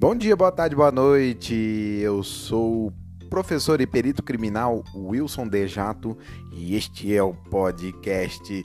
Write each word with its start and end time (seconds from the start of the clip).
Bom 0.00 0.14
dia, 0.14 0.34
boa 0.34 0.50
tarde, 0.50 0.74
boa 0.74 0.90
noite. 0.90 1.54
Eu 2.00 2.22
sou 2.22 2.86
o 2.86 2.92
professor 3.28 3.82
e 3.82 3.86
perito 3.86 4.22
criminal 4.22 4.82
Wilson 4.94 5.46
Dejato 5.46 6.16
e 6.50 6.74
este 6.74 7.14
é 7.14 7.22
o 7.22 7.34
podcast 7.34 8.64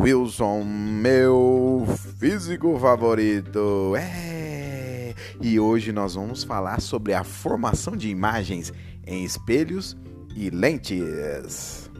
Wilson, 0.00 0.64
meu 0.64 1.84
físico 2.18 2.78
favorito. 2.78 3.94
É! 3.94 5.14
E 5.42 5.60
hoje 5.60 5.92
nós 5.92 6.14
vamos 6.14 6.44
falar 6.44 6.80
sobre 6.80 7.12
a 7.12 7.22
formação 7.22 7.94
de 7.94 8.08
imagens 8.08 8.72
em 9.06 9.22
espelhos 9.22 9.94
e 10.34 10.48
lentes. 10.48 11.90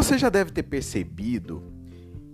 Você 0.00 0.16
já 0.16 0.30
deve 0.30 0.50
ter 0.50 0.62
percebido 0.62 1.62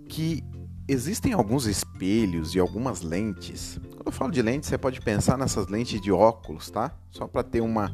que 0.07 0.41
existem 0.87 1.33
alguns 1.33 1.65
espelhos 1.65 2.55
e 2.55 2.59
algumas 2.59 3.01
lentes. 3.01 3.77
Quando 3.91 4.05
eu 4.05 4.11
falo 4.13 4.31
de 4.31 4.41
lentes, 4.41 4.69
você 4.69 4.77
pode 4.77 5.01
pensar 5.01 5.37
nessas 5.37 5.67
lentes 5.67 5.99
de 5.99 6.09
óculos, 6.09 6.71
tá? 6.71 6.97
Só 7.11 7.27
para 7.27 7.43
ter 7.43 7.59
uma, 7.59 7.93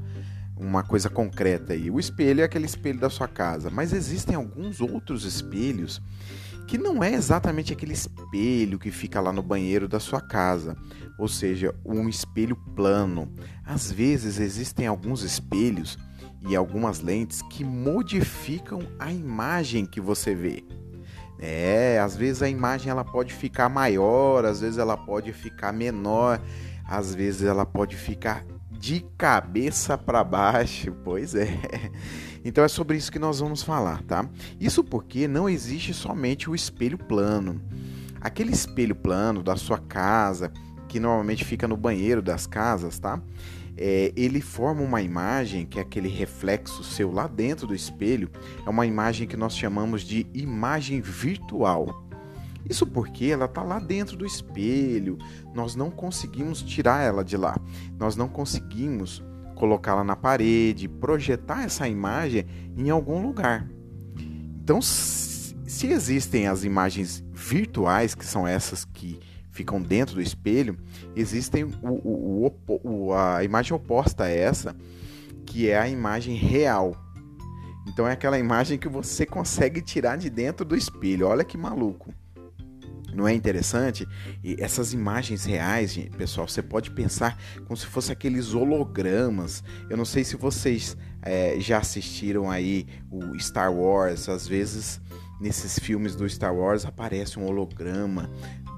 uma 0.55 0.84
coisa 0.84 1.09
concreta 1.09 1.73
aí. 1.73 1.90
O 1.90 2.00
espelho 2.00 2.41
é 2.41 2.44
aquele 2.44 2.67
espelho 2.67 3.00
da 3.00 3.09
sua 3.09 3.28
casa, 3.28 3.72
mas 3.72 3.94
existem 3.94 4.36
alguns 4.36 4.80
outros 4.80 5.26
espelhos 5.26 6.00
que 6.67 6.78
não 6.78 7.03
é 7.03 7.12
exatamente 7.12 7.73
aquele 7.73 7.94
espelho 7.94 8.78
que 8.78 8.92
fica 8.92 9.20
lá 9.20 9.34
no 9.34 9.42
banheiro 9.42 9.88
da 9.88 10.00
sua 10.00 10.22
casa, 10.22 10.78
ou 11.17 11.28
seja, 11.28 11.73
um 11.84 12.08
espelho 12.08 12.55
plano. 12.76 13.34
Às 13.66 13.92
vezes 13.92 14.40
existem 14.40 14.86
alguns 14.86 15.23
espelhos 15.23 15.98
e 16.47 16.55
algumas 16.55 16.99
lentes 16.99 17.41
que 17.43 17.63
modificam 17.63 18.81
a 18.99 19.11
imagem 19.11 19.86
que 19.86 20.02
você 20.02 20.36
vê. 20.36 20.63
É, 21.39 22.00
às 22.00 22.16
vezes 22.16 22.41
a 22.41 22.50
imagem 22.50 22.89
ela 22.89 23.03
pode 23.03 23.33
ficar 23.33 23.67
maior, 23.69 24.45
às 24.45 24.61
vezes 24.61 24.77
ela 24.77 24.95
pode 24.95 25.33
ficar 25.33 25.73
menor, 25.73 26.41
às 26.85 27.13
vezes 27.13 27.44
ela 27.44 27.66
pode 27.66 27.95
ficar 27.95 28.45
de 28.72 29.05
cabeça 29.17 29.97
para 29.97 30.23
baixo. 30.23 30.94
Pois 31.03 31.35
é. 31.35 31.47
Então 32.45 32.63
é 32.63 32.67
sobre 32.67 32.97
isso 32.97 33.11
que 33.11 33.19
nós 33.19 33.39
vamos 33.39 33.63
falar, 33.63 34.02
tá? 34.03 34.28
Isso 34.59 34.83
porque 34.83 35.28
não 35.28 35.50
existe 35.50 35.94
somente 35.94 36.50
o 36.50 36.55
espelho 36.55 36.97
plano. 36.97 37.61
Aquele 38.19 38.52
espelho 38.52 38.95
plano 38.95 39.44
da 39.44 39.55
sua 39.55 39.78
casa, 39.78 40.52
que 40.88 41.00
normalmente 41.00 41.44
fica 41.44 41.67
no 41.67 41.75
banheiro 41.75 42.22
das 42.22 42.45
casas, 42.45 43.00
tá? 43.00 43.22
É, 43.77 44.13
ele 44.16 44.41
forma 44.41 44.81
uma 44.81 45.02
imagem, 45.02 45.66
que 45.66 45.79
é 45.79 45.81
aquele 45.81 46.07
reflexo 46.07 46.83
seu 46.83 47.11
lá 47.11 47.27
dentro 47.27 47.67
do 47.67 47.75
espelho, 47.75 48.29
é 48.66 48.69
uma 48.69 48.85
imagem 48.85 49.27
que 49.27 49.38
nós 49.38 49.55
chamamos 49.55 50.02
de 50.03 50.27
imagem 50.33 51.02
virtual. 51.02 52.07
Isso 52.69 52.85
porque 52.85 53.25
ela 53.25 53.45
está 53.45 53.61
lá 53.61 53.79
dentro 53.79 54.16
do 54.16 54.25
espelho, 54.25 55.17
nós 55.53 55.75
não 55.75 55.91
conseguimos 55.91 56.61
tirar 56.61 57.03
ela 57.03 57.23
de 57.23 57.35
lá, 57.35 57.57
nós 57.99 58.16
não 58.16 58.27
conseguimos 58.27 59.23
colocá-la 59.55 60.03
na 60.03 60.16
parede, 60.16 60.88
projetar 60.88 61.63
essa 61.63 61.88
imagem 61.88 62.45
em 62.77 62.89
algum 62.89 63.21
lugar. 63.21 63.67
Então, 64.61 64.81
se 64.81 65.88
existem 65.88 66.47
as 66.47 66.63
imagens 66.63 67.23
virtuais, 67.33 68.16
que 68.16 68.25
são 68.25 68.47
essas 68.47 68.85
que 68.85 69.19
ficam 69.54 69.82
dentro 69.82 70.16
do 70.16 70.22
espelho, 70.22 70.78
existem 71.16 71.64
o, 71.64 71.72
o, 71.82 72.52
o, 72.84 73.14
a 73.14 73.44
imagem 73.44 73.73
oposta 73.73 74.26
a 74.26 74.30
essa, 74.30 74.76
que 75.46 75.70
é 75.70 75.80
a 75.80 75.88
imagem 75.88 76.36
real. 76.36 76.98
Então 77.88 78.08
é 78.08 78.14
aquela 78.14 78.40
imagem 78.40 78.78
que 78.78 78.90
você 78.90 79.26
consegue 79.26 79.81
tirar 79.81 80.18
de 80.18 80.30
dentro 80.30 80.66
do 80.66 80.76
espelho. 80.76 81.28
Olha 81.28 81.44
que 81.44 81.58
maluco. 81.58 82.14
Não 83.13 83.28
é 83.28 83.34
interessante? 83.34 84.08
E 84.44 84.56
essas 84.59 84.92
imagens 84.92 85.46
reais, 85.46 85.96
pessoal, 86.18 86.47
você 86.47 86.63
pode 86.63 86.90
pensar 86.92 87.38
como 87.66 87.78
se 87.78 87.86
fosse 87.86 88.12
aqueles 88.12 88.56
hologramas. 88.56 89.63
Eu 89.88 89.96
não 89.96 90.06
sei 90.06 90.24
se 90.24 90.36
vocês 90.36 90.97
é, 91.22 91.59
já 91.59 91.78
assistiram 91.78 92.50
aí 92.50 92.88
o 93.12 93.38
Star 93.40 93.72
Wars. 93.72 94.28
Às 94.28 94.47
vezes, 94.47 95.00
nesses 95.44 95.78
filmes 95.78 96.16
do 96.16 96.28
Star 96.30 96.56
Wars 96.56 96.86
aparece 96.86 97.38
um 97.38 97.46
holograma 97.46 98.30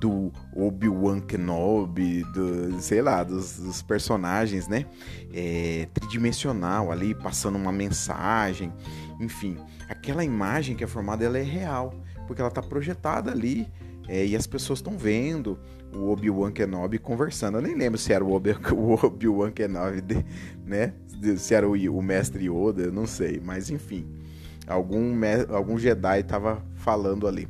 do 0.02 0.32
Obi-Wan 0.56 1.22
Kenobi, 1.22 2.24
do, 2.34 2.82
sei 2.82 3.04
lá, 3.04 3.24
dos, 3.24 3.60
dos 3.60 3.84
personagens, 3.84 4.68
né? 4.68 4.86
É, 5.32 5.88
tridimensional 5.94 6.92
ali, 6.92 7.14
passando 7.14 7.56
uma 7.56 7.72
mensagem, 7.72 8.74
enfim. 9.22 9.58
Aquela 9.88 10.26
imagem 10.26 10.76
que 10.76 10.84
é 10.84 10.88
formada, 10.88 11.24
ela 11.24 11.38
é 11.38 11.44
real, 11.44 11.94
porque 12.26 12.42
ela 12.42 12.50
está 12.50 12.64
projetada 12.64 13.32
ali 13.32 13.68
é, 14.08 14.26
e 14.26 14.36
as 14.36 14.48
pessoas 14.48 14.80
estão 14.80 14.98
vendo 14.98 15.60
o 15.94 16.10
Obi-Wan 16.10 16.52
Kenobi 16.52 16.98
conversando. 16.98 17.60
Eu 17.60 17.62
nem 17.62 17.76
lembro 17.76 18.00
se 18.00 18.12
era 18.12 18.26
o 18.26 18.34
Obi-Wan 19.06 19.52
Kenobi, 19.52 20.26
né? 20.66 20.94
Se 21.38 21.54
era 21.54 21.70
o, 21.70 21.74
o 21.74 22.02
mestre 22.02 22.50
Yoda, 22.50 22.82
eu 22.82 22.92
não 22.92 23.06
sei, 23.06 23.40
mas 23.44 23.70
enfim. 23.70 24.25
Algum, 24.68 25.14
algum 25.50 25.78
Jedi 25.78 26.20
estava 26.20 26.64
falando 26.76 27.28
ali. 27.28 27.48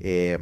É, 0.00 0.40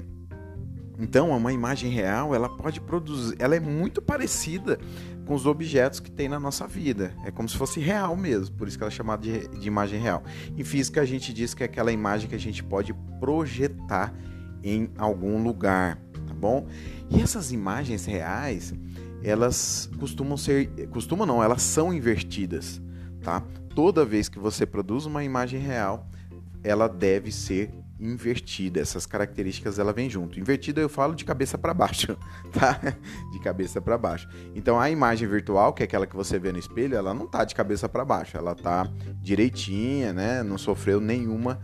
então, 0.98 1.30
uma 1.30 1.52
imagem 1.52 1.90
real, 1.90 2.34
ela 2.34 2.48
pode 2.48 2.80
produzir, 2.80 3.34
ela 3.38 3.56
é 3.56 3.60
muito 3.60 4.00
parecida 4.00 4.78
com 5.26 5.34
os 5.34 5.46
objetos 5.46 5.98
que 5.98 6.10
tem 6.10 6.28
na 6.28 6.38
nossa 6.38 6.66
vida. 6.66 7.12
É 7.24 7.30
como 7.30 7.48
se 7.48 7.56
fosse 7.56 7.80
real 7.80 8.16
mesmo, 8.16 8.54
por 8.56 8.68
isso 8.68 8.76
que 8.76 8.84
ela 8.84 8.92
é 8.92 8.94
chamada 8.94 9.22
de, 9.22 9.48
de 9.48 9.66
imagem 9.66 10.00
real. 10.00 10.22
Em 10.56 10.62
física, 10.62 11.00
a 11.00 11.04
gente 11.04 11.32
diz 11.32 11.52
que 11.52 11.62
é 11.62 11.66
aquela 11.66 11.90
imagem 11.90 12.28
que 12.28 12.34
a 12.34 12.38
gente 12.38 12.62
pode 12.62 12.94
projetar 13.18 14.14
em 14.62 14.90
algum 14.96 15.42
lugar, 15.42 15.98
tá 16.26 16.34
bom? 16.34 16.66
E 17.10 17.20
essas 17.20 17.50
imagens 17.50 18.06
reais, 18.06 18.72
elas 19.22 19.90
costumam 19.98 20.36
ser, 20.36 20.68
costumam 20.90 21.26
não, 21.26 21.42
elas 21.42 21.62
são 21.62 21.92
invertidas, 21.92 22.80
tá? 23.24 23.42
Toda 23.74 24.04
vez 24.04 24.28
que 24.28 24.38
você 24.38 24.64
produz 24.64 25.06
uma 25.06 25.24
imagem 25.24 25.58
real, 25.58 26.06
ela 26.62 26.88
deve 26.88 27.32
ser 27.32 27.70
invertida. 27.98 28.80
Essas 28.80 29.06
características 29.06 29.78
ela 29.78 29.92
vem 29.92 30.08
junto. 30.10 30.38
Invertida 30.38 30.80
eu 30.80 30.88
falo 30.88 31.14
de 31.14 31.24
cabeça 31.24 31.56
para 31.56 31.72
baixo, 31.72 32.16
tá? 32.52 32.78
De 33.32 33.40
cabeça 33.40 33.80
para 33.80 33.96
baixo. 33.96 34.28
Então 34.54 34.78
a 34.78 34.90
imagem 34.90 35.26
virtual, 35.26 35.72
que 35.72 35.82
é 35.82 35.84
aquela 35.84 36.06
que 36.06 36.14
você 36.14 36.38
vê 36.38 36.52
no 36.52 36.58
espelho, 36.58 36.96
ela 36.96 37.14
não 37.14 37.26
tá 37.26 37.44
de 37.44 37.54
cabeça 37.54 37.88
para 37.88 38.04
baixo, 38.04 38.36
ela 38.36 38.54
tá 38.54 38.88
direitinha, 39.20 40.12
né? 40.12 40.42
Não 40.42 40.58
sofreu 40.58 41.00
nenhuma 41.00 41.60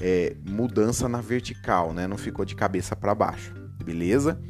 é, 0.00 0.36
mudança 0.48 1.08
na 1.08 1.20
vertical, 1.20 1.92
né? 1.92 2.06
Não 2.06 2.18
ficou 2.18 2.44
de 2.44 2.54
cabeça 2.54 2.96
para 2.96 3.14
baixo, 3.14 3.54
beleza? 3.84 4.40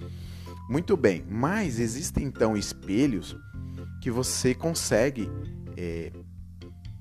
Muito 0.68 0.96
bem. 0.96 1.24
Mas 1.28 1.78
existem 1.80 2.24
então 2.24 2.56
espelhos 2.56 3.36
que 4.00 4.10
você 4.10 4.54
consegue 4.54 5.30
é, 5.76 6.12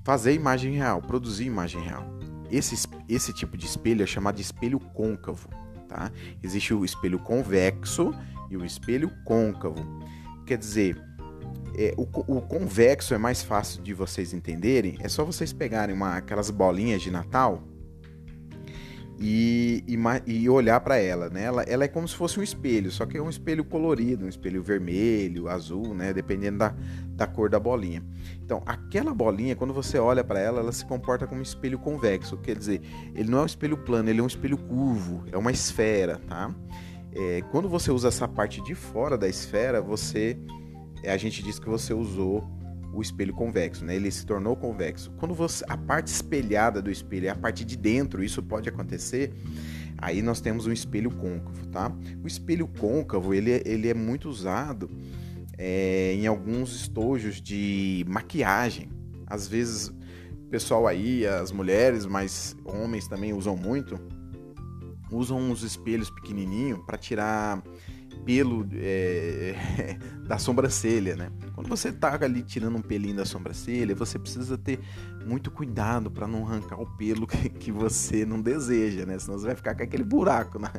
fazer 0.04 0.34
imagem 0.34 0.74
real, 0.74 1.00
produzir 1.00 1.44
imagem 1.44 1.82
real. 1.82 2.04
Esse, 2.50 2.88
esse 3.08 3.32
tipo 3.32 3.56
de 3.56 3.66
espelho 3.66 4.02
é 4.02 4.06
chamado 4.06 4.36
de 4.36 4.42
espelho 4.42 4.78
côncavo. 4.78 5.48
Tá? 5.88 6.10
Existe 6.42 6.74
o 6.74 6.84
espelho 6.84 7.18
convexo 7.18 8.14
e 8.50 8.56
o 8.56 8.64
espelho 8.64 9.10
côncavo. 9.24 9.82
Quer 10.46 10.58
dizer, 10.58 11.00
é, 11.76 11.94
o, 11.96 12.02
o, 12.02 12.42
convexo 12.42 13.14
é 13.14 13.18
mais 13.18 13.42
fácil 13.42 13.82
de 13.82 13.94
vocês 13.94 14.32
entenderem. 14.32 14.98
É 15.00 15.08
só 15.08 15.24
vocês 15.24 15.52
pegarem 15.52 15.94
uma, 15.94 16.16
aquelas 16.16 16.50
bolinhas 16.50 17.00
de 17.00 17.10
Natal 17.10 17.62
e, 19.24 19.84
e, 19.86 19.96
e 20.26 20.48
olhar 20.48 20.80
para 20.80 20.96
ela, 20.96 21.30
né? 21.30 21.44
Ela, 21.44 21.62
ela, 21.62 21.84
é 21.84 21.88
como 21.88 22.08
se 22.08 22.16
fosse 22.16 22.40
um 22.40 22.42
espelho, 22.42 22.90
só 22.90 23.06
que 23.06 23.16
é 23.16 23.22
um 23.22 23.30
espelho 23.30 23.64
colorido, 23.64 24.24
um 24.24 24.28
espelho 24.28 24.60
vermelho, 24.60 25.48
azul, 25.48 25.94
né? 25.94 26.12
Dependendo 26.12 26.58
da, 26.58 26.74
da 27.14 27.24
cor 27.24 27.48
da 27.48 27.60
bolinha. 27.60 28.02
Então, 28.44 28.60
aquela 28.66 29.14
bolinha, 29.14 29.54
quando 29.54 29.72
você 29.72 29.96
olha 29.96 30.24
para 30.24 30.40
ela, 30.40 30.58
ela 30.58 30.72
se 30.72 30.84
comporta 30.84 31.24
como 31.24 31.38
um 31.38 31.42
espelho 31.42 31.78
convexo, 31.78 32.36
quer 32.36 32.58
dizer, 32.58 32.82
ele 33.14 33.30
não 33.30 33.38
é 33.38 33.42
um 33.42 33.46
espelho 33.46 33.76
plano, 33.76 34.10
ele 34.10 34.18
é 34.18 34.22
um 34.24 34.26
espelho 34.26 34.58
curvo, 34.58 35.22
é 35.30 35.38
uma 35.38 35.52
esfera, 35.52 36.20
tá? 36.26 36.52
É, 37.14 37.42
quando 37.52 37.68
você 37.68 37.92
usa 37.92 38.08
essa 38.08 38.26
parte 38.26 38.60
de 38.64 38.74
fora 38.74 39.16
da 39.16 39.28
esfera, 39.28 39.80
você, 39.80 40.36
a 41.06 41.16
gente 41.16 41.44
diz 41.44 41.60
que 41.60 41.68
você 41.68 41.94
usou 41.94 42.44
o 42.92 43.00
espelho 43.00 43.32
convexo, 43.32 43.84
né? 43.84 43.96
Ele 43.96 44.10
se 44.10 44.26
tornou 44.26 44.54
convexo. 44.54 45.10
Quando 45.18 45.34
você 45.34 45.64
a 45.68 45.76
parte 45.76 46.08
espelhada 46.08 46.82
do 46.82 46.90
espelho 46.90 47.26
é 47.26 47.30
a 47.30 47.34
parte 47.34 47.64
de 47.64 47.76
dentro, 47.76 48.22
isso 48.22 48.42
pode 48.42 48.68
acontecer. 48.68 49.32
Aí 49.98 50.20
nós 50.20 50.40
temos 50.40 50.66
um 50.66 50.72
espelho 50.72 51.10
côncavo, 51.10 51.66
tá? 51.68 51.92
O 52.22 52.26
espelho 52.26 52.66
côncavo 52.66 53.32
ele, 53.32 53.62
ele 53.64 53.88
é 53.88 53.94
muito 53.94 54.28
usado 54.28 54.90
é, 55.56 56.14
em 56.14 56.26
alguns 56.26 56.74
estojos 56.74 57.40
de 57.40 58.04
maquiagem. 58.08 58.90
Às 59.26 59.46
vezes 59.46 59.88
o 59.88 60.48
pessoal 60.50 60.86
aí, 60.86 61.26
as 61.26 61.50
mulheres, 61.50 62.04
mas 62.04 62.54
homens 62.64 63.08
também 63.08 63.32
usam 63.32 63.56
muito, 63.56 63.98
usam 65.10 65.38
uns 65.38 65.62
espelhos 65.62 66.10
pequenininhos 66.10 66.80
para 66.84 66.98
tirar 66.98 67.62
pelo 68.24 68.66
é, 68.74 69.54
da 70.26 70.38
sobrancelha, 70.38 71.16
né? 71.16 71.30
Quando 71.54 71.68
você 71.68 71.88
está 71.88 72.14
ali 72.22 72.42
tirando 72.42 72.76
um 72.76 72.82
pelinho 72.82 73.16
da 73.16 73.24
sobrancelha, 73.24 73.94
você 73.94 74.18
precisa 74.18 74.56
ter 74.56 74.80
muito 75.26 75.50
cuidado 75.50 76.10
para 76.10 76.26
não 76.26 76.46
arrancar 76.46 76.80
o 76.80 76.86
pelo 76.96 77.26
que, 77.26 77.48
que, 77.48 77.72
você 77.72 78.24
não 78.24 78.40
deseja, 78.40 79.04
né? 79.04 79.18
Senão 79.18 79.38
você 79.38 79.46
vai 79.46 79.56
ficar 79.56 79.74
com 79.74 79.82
aquele 79.82 80.04
buraco 80.04 80.58
na, 80.58 80.72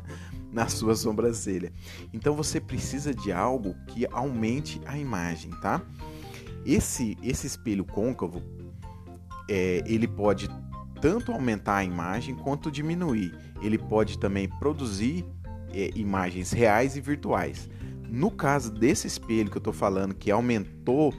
na 0.52 0.68
sua 0.68 0.94
sobrancelha. 0.94 1.72
Então 2.12 2.34
você 2.34 2.60
precisa 2.60 3.14
de 3.14 3.32
algo 3.32 3.74
que 3.88 4.06
aumente 4.10 4.80
a 4.86 4.98
imagem, 4.98 5.50
tá? 5.60 5.82
Esse, 6.64 7.16
esse 7.22 7.46
espelho 7.46 7.84
côncavo, 7.84 8.42
é, 9.48 9.82
ele 9.86 10.08
pode 10.08 10.48
tanto 11.00 11.32
aumentar 11.32 11.76
a 11.76 11.84
imagem 11.84 12.34
quanto 12.34 12.70
diminuir. 12.70 13.34
Ele 13.60 13.76
pode 13.76 14.18
também 14.18 14.48
produzir 14.48 15.24
é, 15.74 15.90
imagens 15.94 16.52
reais 16.52 16.96
e 16.96 17.00
virtuais. 17.00 17.68
No 18.08 18.30
caso 18.30 18.70
desse 18.72 19.06
espelho 19.06 19.50
que 19.50 19.56
eu 19.56 19.60
estou 19.60 19.72
falando, 19.72 20.14
que 20.14 20.30
aumentou 20.30 21.12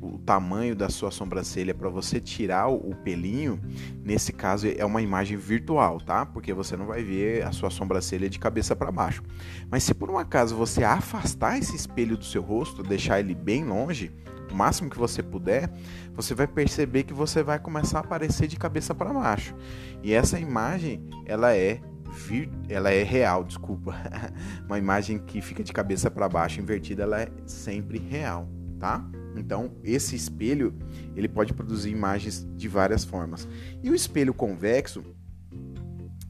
o 0.00 0.18
tamanho 0.18 0.74
da 0.74 0.88
sua 0.88 1.10
sobrancelha 1.10 1.74
para 1.74 1.90
você 1.90 2.18
tirar 2.18 2.68
o 2.68 2.94
pelinho, 3.04 3.60
nesse 4.02 4.32
caso 4.32 4.66
é 4.66 4.84
uma 4.84 5.02
imagem 5.02 5.36
virtual, 5.36 6.00
tá? 6.00 6.24
Porque 6.24 6.54
você 6.54 6.76
não 6.76 6.86
vai 6.86 7.04
ver 7.04 7.44
a 7.44 7.52
sua 7.52 7.68
sobrancelha 7.68 8.28
de 8.28 8.38
cabeça 8.38 8.74
para 8.74 8.90
baixo. 8.90 9.22
Mas 9.70 9.84
se 9.84 9.92
por 9.92 10.10
um 10.10 10.16
acaso 10.16 10.56
você 10.56 10.82
afastar 10.82 11.58
esse 11.58 11.76
espelho 11.76 12.16
do 12.16 12.24
seu 12.24 12.40
rosto, 12.40 12.82
deixar 12.82 13.20
ele 13.20 13.34
bem 13.34 13.64
longe, 13.64 14.10
o 14.50 14.54
máximo 14.54 14.90
que 14.90 14.98
você 14.98 15.22
puder, 15.22 15.70
você 16.14 16.34
vai 16.34 16.46
perceber 16.46 17.04
que 17.04 17.12
você 17.12 17.42
vai 17.42 17.58
começar 17.58 17.98
a 17.98 18.00
aparecer 18.00 18.48
de 18.48 18.56
cabeça 18.56 18.94
para 18.94 19.12
baixo. 19.12 19.54
E 20.02 20.12
essa 20.12 20.38
imagem, 20.40 21.08
ela 21.26 21.54
é 21.54 21.80
vir, 22.10 22.50
ela 22.68 22.90
é 22.90 23.02
real, 23.02 23.44
desculpa. 23.44 23.94
Uma 24.66 24.78
imagem 24.78 25.18
que 25.18 25.40
fica 25.40 25.62
de 25.62 25.72
cabeça 25.72 26.10
para 26.10 26.28
baixo 26.28 26.60
invertida, 26.60 27.04
ela 27.04 27.22
é 27.22 27.28
sempre 27.46 27.98
real, 27.98 28.48
tá? 28.78 29.04
Então, 29.36 29.72
esse 29.84 30.16
espelho, 30.16 30.74
ele 31.14 31.28
pode 31.28 31.54
produzir 31.54 31.90
imagens 31.90 32.46
de 32.56 32.68
várias 32.68 33.04
formas. 33.04 33.46
E 33.82 33.90
o 33.90 33.94
espelho 33.94 34.34
convexo, 34.34 35.02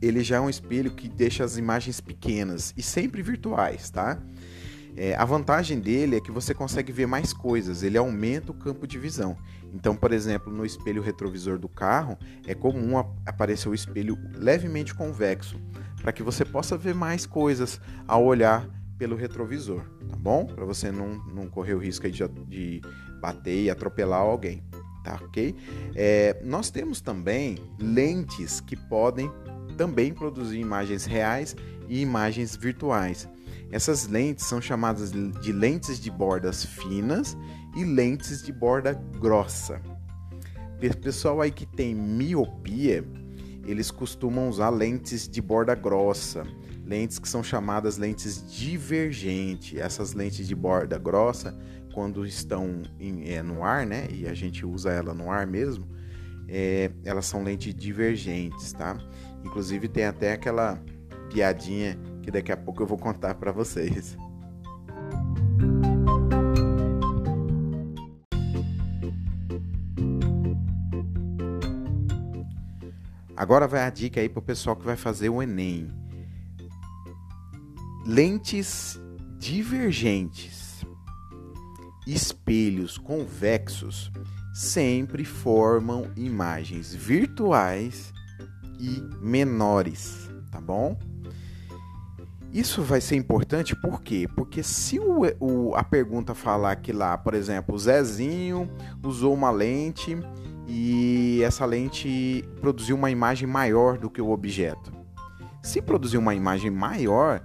ele 0.00 0.22
já 0.22 0.36
é 0.36 0.40
um 0.40 0.50
espelho 0.50 0.90
que 0.90 1.08
deixa 1.08 1.44
as 1.44 1.56
imagens 1.56 2.00
pequenas 2.00 2.72
e 2.76 2.82
sempre 2.82 3.22
virtuais, 3.22 3.90
tá? 3.90 4.22
É, 4.96 5.14
a 5.14 5.24
vantagem 5.24 5.78
dele 5.78 6.16
é 6.16 6.20
que 6.20 6.30
você 6.30 6.54
consegue 6.54 6.92
ver 6.92 7.06
mais 7.06 7.32
coisas, 7.32 7.82
ele 7.82 7.96
aumenta 7.96 8.52
o 8.52 8.54
campo 8.54 8.86
de 8.86 8.98
visão. 8.98 9.36
Então, 9.72 9.94
por 9.94 10.12
exemplo, 10.12 10.52
no 10.52 10.64
espelho 10.64 11.02
retrovisor 11.02 11.58
do 11.58 11.68
carro, 11.68 12.18
é 12.46 12.54
comum 12.54 12.98
aparecer 13.24 13.68
o 13.68 13.74
espelho 13.74 14.18
levemente 14.34 14.94
convexo, 14.94 15.60
para 16.00 16.12
que 16.12 16.22
você 16.22 16.44
possa 16.44 16.76
ver 16.76 16.94
mais 16.94 17.26
coisas 17.26 17.80
ao 18.06 18.24
olhar 18.24 18.68
pelo 18.98 19.16
retrovisor, 19.16 19.80
tá 20.08 20.16
bom? 20.16 20.44
Para 20.44 20.64
você 20.64 20.92
não, 20.92 21.14
não 21.34 21.48
correr 21.48 21.74
o 21.74 21.78
risco 21.78 22.10
de, 22.10 22.26
de 22.46 22.82
bater 23.20 23.64
e 23.64 23.70
atropelar 23.70 24.20
alguém, 24.20 24.62
tá 25.02 25.18
ok? 25.22 25.54
É, 25.94 26.38
nós 26.44 26.70
temos 26.70 27.00
também 27.00 27.56
lentes 27.78 28.60
que 28.60 28.76
podem 28.76 29.30
também 29.78 30.12
produzir 30.12 30.58
imagens 30.58 31.06
reais 31.06 31.56
e 31.88 32.02
imagens 32.02 32.54
virtuais. 32.54 33.26
Essas 33.70 34.06
lentes 34.08 34.46
são 34.46 34.60
chamadas 34.60 35.12
de 35.12 35.52
lentes 35.52 36.00
de 36.00 36.10
bordas 36.10 36.64
finas 36.64 37.36
e 37.76 37.84
lentes 37.84 38.42
de 38.42 38.52
borda 38.52 38.94
grossa. 39.18 39.80
Pessoal 41.02 41.40
aí 41.40 41.50
que 41.50 41.66
tem 41.66 41.94
miopia, 41.94 43.04
eles 43.64 43.90
costumam 43.90 44.48
usar 44.48 44.70
lentes 44.70 45.28
de 45.28 45.40
borda 45.40 45.74
grossa, 45.74 46.42
lentes 46.84 47.18
que 47.18 47.28
são 47.28 47.42
chamadas 47.42 47.96
lentes 47.96 48.50
divergentes. 48.50 49.78
Essas 49.78 50.14
lentes 50.14 50.48
de 50.48 50.54
borda 50.54 50.98
grossa, 50.98 51.56
quando 51.94 52.26
estão 52.26 52.82
em, 52.98 53.30
é, 53.30 53.42
no 53.42 53.62
ar, 53.62 53.86
né, 53.86 54.08
e 54.10 54.26
a 54.26 54.34
gente 54.34 54.66
usa 54.66 54.90
ela 54.90 55.14
no 55.14 55.30
ar 55.30 55.46
mesmo, 55.46 55.86
é, 56.48 56.90
elas 57.04 57.26
são 57.26 57.44
lentes 57.44 57.72
divergentes, 57.72 58.72
tá? 58.72 58.98
Inclusive 59.44 59.86
tem 59.86 60.04
até 60.04 60.32
aquela 60.32 60.82
piadinha 61.32 61.96
que 62.22 62.30
daqui 62.30 62.52
a 62.52 62.56
pouco 62.56 62.82
eu 62.82 62.86
vou 62.86 62.98
contar 62.98 63.34
para 63.34 63.52
vocês. 63.52 64.16
Agora 73.36 73.66
vai 73.66 73.80
a 73.82 73.90
dica 73.90 74.20
aí 74.20 74.28
para 74.28 74.40
o 74.40 74.42
pessoal 74.42 74.76
que 74.76 74.84
vai 74.84 74.96
fazer 74.96 75.30
o 75.30 75.42
Enem. 75.42 75.88
Lentes 78.06 79.00
divergentes, 79.38 80.84
espelhos 82.06 82.98
convexos 82.98 84.12
sempre 84.52 85.24
formam 85.24 86.10
imagens 86.16 86.94
virtuais 86.94 88.12
e 88.78 89.00
menores, 89.22 90.28
tá 90.50 90.60
bom? 90.60 90.98
Isso 92.52 92.82
vai 92.82 93.00
ser 93.00 93.14
importante 93.14 93.76
por 93.76 94.02
quê? 94.02 94.26
Porque 94.34 94.60
se 94.62 94.98
o, 94.98 95.22
o, 95.38 95.74
a 95.76 95.84
pergunta 95.84 96.34
falar 96.34 96.74
que 96.76 96.92
lá, 96.92 97.16
por 97.16 97.34
exemplo, 97.34 97.76
o 97.76 97.78
Zezinho 97.78 98.68
usou 99.04 99.32
uma 99.32 99.52
lente 99.52 100.18
e 100.66 101.40
essa 101.44 101.64
lente 101.64 102.44
produziu 102.60 102.96
uma 102.96 103.10
imagem 103.10 103.46
maior 103.46 103.98
do 103.98 104.10
que 104.10 104.20
o 104.20 104.30
objeto. 104.30 104.92
Se 105.62 105.80
produzir 105.80 106.18
uma 106.18 106.34
imagem 106.34 106.72
maior, 106.72 107.40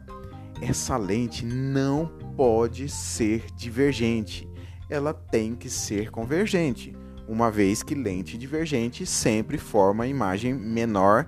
essa 0.60 0.98
lente 0.98 1.46
não 1.46 2.08
pode 2.36 2.90
ser 2.90 3.46
divergente. 3.56 4.50
Ela 4.90 5.14
tem 5.14 5.54
que 5.54 5.70
ser 5.70 6.10
convergente, 6.10 6.96
uma 7.28 7.52
vez 7.52 7.84
que 7.84 7.94
lente 7.94 8.38
divergente 8.38 9.06
sempre 9.06 9.58
forma 9.58 10.08
imagem 10.08 10.54
menor 10.54 11.28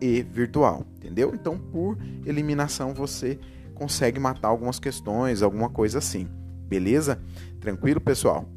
e 0.00 0.22
virtual, 0.22 0.86
entendeu? 0.96 1.32
Então, 1.34 1.58
por 1.58 1.98
eliminação, 2.24 2.94
você 2.94 3.38
consegue 3.74 4.18
matar 4.18 4.48
algumas 4.48 4.78
questões, 4.78 5.42
alguma 5.42 5.68
coisa 5.68 5.98
assim. 5.98 6.28
Beleza? 6.68 7.20
Tranquilo, 7.60 8.00
pessoal? 8.00 8.48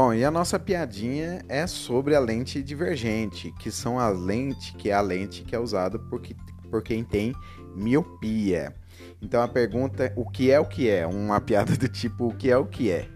Bom, 0.00 0.14
e 0.14 0.24
a 0.24 0.30
nossa 0.30 0.60
piadinha 0.60 1.44
é 1.48 1.66
sobre 1.66 2.14
a 2.14 2.20
lente 2.20 2.62
divergente, 2.62 3.52
que 3.58 3.68
são 3.68 3.98
a 3.98 4.08
lente, 4.08 4.72
que 4.74 4.90
é 4.90 4.92
a 4.92 5.00
lente 5.00 5.42
que 5.42 5.56
é 5.56 5.58
usada 5.58 5.98
por, 5.98 6.22
por 6.70 6.82
quem 6.84 7.02
tem 7.02 7.34
miopia. 7.74 8.76
Então 9.20 9.42
a 9.42 9.48
pergunta 9.48 10.04
é: 10.04 10.12
o 10.16 10.28
que 10.28 10.50
é 10.50 10.58
o 10.58 10.64
que 10.64 10.88
é? 10.88 11.06
Uma 11.06 11.40
piada 11.42 11.76
do 11.76 11.88
tipo: 11.88 12.28
o 12.28 12.34
que 12.34 12.50
é 12.50 12.56
o 12.56 12.66
que 12.66 12.90
é? 12.90 13.08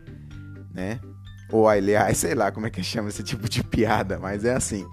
Né? 0.72 1.00
Ou 1.50 1.68
aliás, 1.68 2.16
sei 2.18 2.34
lá 2.34 2.50
como 2.50 2.66
é 2.66 2.70
que 2.70 2.82
chama 2.84 3.08
esse 3.10 3.22
tipo 3.22 3.48
de 3.48 3.62
piada, 3.62 4.18
mas 4.18 4.44
é 4.44 4.54
assim: 4.54 4.86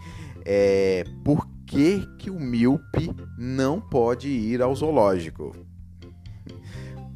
é, 0.46 1.04
por 1.24 1.48
que, 1.66 2.08
que 2.18 2.30
o 2.30 2.40
míope 2.40 3.12
não 3.38 3.80
pode 3.80 4.28
ir 4.28 4.62
ao 4.62 4.76
zoológico? 4.76 5.56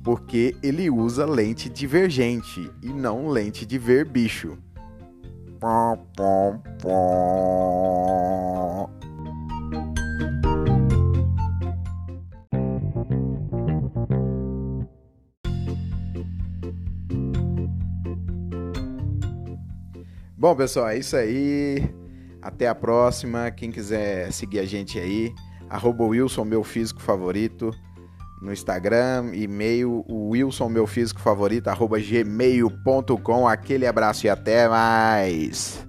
Porque 0.03 0.55
ele 0.61 0.89
usa 0.89 1.25
lente 1.25 1.69
divergente 1.69 2.69
e 2.81 2.89
não 2.89 3.29
lente 3.29 3.65
de 3.65 3.77
ver 3.77 4.05
bicho. 4.05 4.57
Pom, 5.59 5.97
pom, 6.15 6.61
pom. 6.81 7.93
Bom, 20.43 20.53
pessoal, 20.53 20.89
é 20.89 20.97
isso 20.97 21.15
aí. 21.15 21.89
Até 22.41 22.67
a 22.67 22.75
próxima. 22.75 23.49
Quem 23.49 23.71
quiser 23.71 24.29
seguir 24.33 24.59
a 24.59 24.65
gente 24.65 24.99
aí, 24.99 25.33
arroba 25.69 26.03
Wilson, 26.03 26.43
meu 26.43 26.65
físico 26.65 27.01
favorito, 27.01 27.71
no 28.41 28.51
Instagram, 28.51 29.31
e-mail, 29.33 30.03
Wilson, 30.09 30.67
meu 30.67 30.85
físico 30.85 31.21
favorito, 31.21 31.69
arroba 31.69 31.97
gmail.com. 31.97 33.47
Aquele 33.47 33.87
abraço 33.87 34.25
e 34.25 34.29
até 34.29 34.67
mais. 34.67 35.87